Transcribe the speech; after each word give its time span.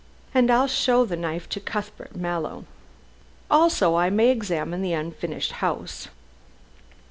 "And 0.33 0.49
then 0.49 0.57
I'll 0.57 0.65
show 0.65 1.05
the 1.05 1.15
knife 1.15 1.47
to 1.49 1.59
Cuthbert 1.59 2.15
Mallow. 2.15 2.65
Also 3.51 3.93
I 3.93 4.09
may 4.09 4.31
examine 4.31 4.81
the 4.81 4.93
unfinished 4.93 5.51
house. 5.51 6.07